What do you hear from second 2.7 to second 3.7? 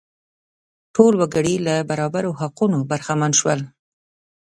برخمن شول.